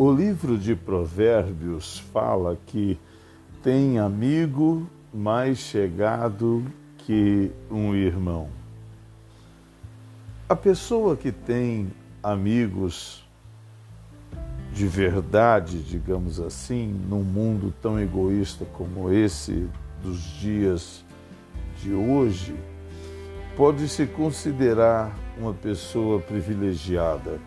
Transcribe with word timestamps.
O 0.00 0.12
livro 0.12 0.56
de 0.56 0.76
Provérbios 0.76 1.98
fala 2.12 2.56
que 2.66 2.96
tem 3.64 3.98
amigo 3.98 4.88
mais 5.12 5.58
chegado 5.58 6.64
que 6.98 7.50
um 7.68 7.96
irmão. 7.96 8.48
A 10.48 10.54
pessoa 10.54 11.16
que 11.16 11.32
tem 11.32 11.88
amigos 12.22 13.28
de 14.72 14.86
verdade, 14.86 15.82
digamos 15.82 16.38
assim, 16.38 16.86
num 17.10 17.24
mundo 17.24 17.74
tão 17.82 17.98
egoísta 17.98 18.64
como 18.74 19.12
esse 19.12 19.68
dos 20.00 20.20
dias 20.38 21.04
de 21.82 21.92
hoje, 21.92 22.54
pode 23.56 23.88
se 23.88 24.06
considerar 24.06 25.12
uma 25.36 25.52
pessoa 25.52 26.20
privilegiada 26.20 27.40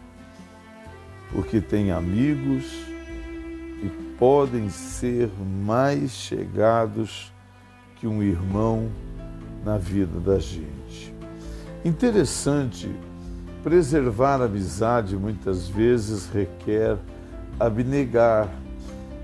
porque 1.32 1.62
tem 1.62 1.92
amigos 1.92 2.66
e 3.84 3.90
podem 4.18 4.70
ser 4.70 5.30
mais 5.66 6.12
chegados 6.12 7.32
que 7.96 8.08
um 8.08 8.22
irmão 8.22 8.90
na 9.64 9.78
vida 9.78 10.20
da 10.20 10.40
gente. 10.40 11.14
Interessante, 11.84 12.90
preservar 13.64 14.42
a 14.42 14.46
amizade 14.46 15.16
muitas 15.16 15.68
vezes 15.68 16.30
requer 16.30 16.98
abnegar. 17.60 18.50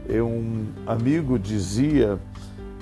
Um 0.10 0.68
amigo 0.86 1.38
dizia 1.38 2.18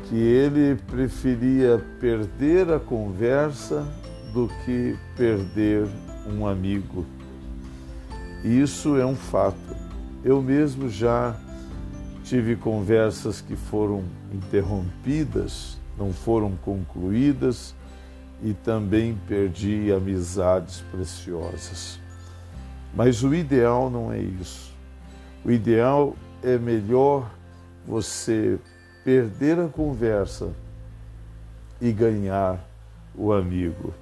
que 0.08 0.16
ele 0.16 0.80
preferia 0.88 1.84
perder 2.00 2.72
a 2.72 2.80
conversa 2.80 3.88
do 4.32 4.48
que 4.64 4.96
perder 5.18 5.88
um 6.28 6.46
amigo. 6.46 7.06
Isso 8.44 8.98
é 8.98 9.06
um 9.06 9.16
fato. 9.16 9.76
Eu 10.24 10.42
mesmo 10.42 10.90
já 10.90 11.36
tive 12.24 12.56
conversas 12.56 13.42
que 13.42 13.56
foram 13.56 14.04
interrompidas, 14.34 15.78
não 15.98 16.12
foram 16.12 16.56
concluídas 16.58 17.76
e 18.44 18.54
também 18.54 19.18
perdi 19.28 19.92
amizades 19.92 20.82
preciosas. 20.92 22.00
Mas 22.94 23.24
o 23.24 23.34
ideal 23.34 23.90
não 23.90 24.12
é 24.12 24.20
isso. 24.20 24.74
O 25.44 25.52
ideal 25.52 26.16
é 26.42 26.58
melhor 26.58 27.30
você 27.86 28.58
perder 29.04 29.60
a 29.60 29.68
conversa 29.68 30.52
e 31.80 31.92
ganhar 31.92 32.60
o 33.14 33.32
amigo. 33.32 33.94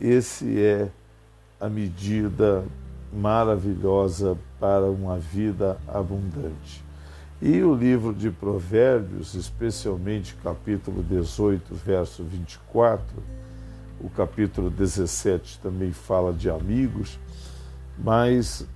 Esse 0.00 0.60
é 0.60 0.88
a 1.60 1.68
medida 1.68 2.64
maravilhosa 3.12 4.36
para 4.58 4.86
uma 4.86 5.18
vida 5.18 5.78
abundante. 5.86 6.82
E 7.40 7.60
o 7.62 7.74
livro 7.74 8.14
de 8.14 8.30
Provérbios, 8.30 9.34
especialmente 9.34 10.36
capítulo 10.42 11.02
18, 11.02 11.74
verso 11.74 12.22
24, 12.24 13.04
o 14.00 14.08
capítulo 14.08 14.70
17 14.70 15.58
também 15.58 15.92
fala 15.92 16.32
de 16.32 16.48
amigos, 16.48 17.18
mas 17.98 18.66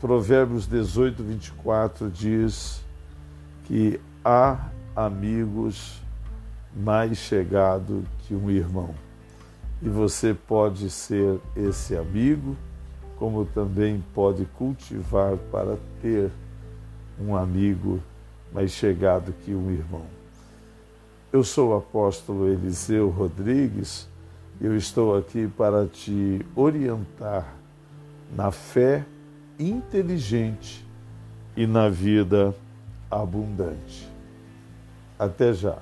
Provérbios 0.00 0.66
18, 0.66 1.22
24 1.22 2.10
diz 2.10 2.84
que 3.64 4.00
há 4.24 4.68
amigos 4.94 6.00
mais 6.74 7.18
chegado 7.18 8.04
que 8.20 8.34
um 8.34 8.50
irmão. 8.50 8.94
E 9.82 9.88
você 9.88 10.32
pode 10.32 10.90
ser 10.90 11.40
esse 11.56 11.96
amigo 11.96 12.56
como 13.16 13.44
também 13.46 14.02
pode 14.14 14.44
cultivar 14.56 15.36
para 15.50 15.76
ter 16.00 16.30
um 17.20 17.34
amigo 17.34 18.00
mais 18.52 18.70
chegado 18.70 19.32
que 19.44 19.54
um 19.54 19.70
irmão. 19.70 20.06
Eu 21.32 21.42
sou 21.42 21.70
o 21.70 21.76
apóstolo 21.76 22.48
Eliseu 22.48 23.08
Rodrigues 23.10 24.08
e 24.60 24.66
eu 24.66 24.76
estou 24.76 25.16
aqui 25.16 25.48
para 25.48 25.86
te 25.86 26.44
orientar 26.54 27.54
na 28.34 28.50
fé 28.50 29.04
inteligente 29.58 30.86
e 31.56 31.66
na 31.66 31.88
vida 31.88 32.54
abundante. 33.10 34.08
Até 35.18 35.52
já. 35.52 35.78